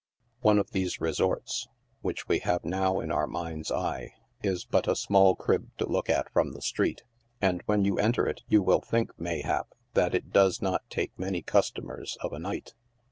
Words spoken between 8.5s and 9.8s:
will think, mayhap,